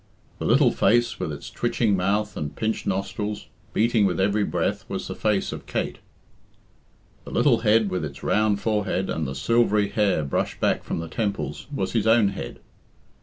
[0.39, 5.07] The little face, with its twitching mouth and pinched nostrils, beating with every breath, was
[5.07, 5.99] the face of Kate.
[7.23, 11.07] The little head, with its round forehead and the silvery hair brushed back from the
[11.07, 12.61] temples, was his own head.